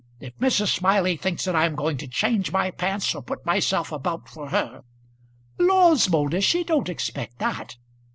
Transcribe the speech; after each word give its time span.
If 0.19 0.35
Mrs. 0.39 0.75
Smiley 0.79 1.15
thinks 1.15 1.45
that 1.45 1.55
I'm 1.55 1.75
going 1.75 1.97
to 1.97 2.07
change 2.07 2.51
my 2.51 2.71
pants, 2.71 3.13
or 3.13 3.21
put 3.21 3.45
myself 3.45 3.91
about 3.91 4.27
for 4.27 4.49
her" 4.49 4.83
"Laws, 5.59 6.09
Moulder, 6.09 6.41
she 6.41 6.63
don't 6.63 6.89
expect 6.89 7.37
that." 7.37 7.77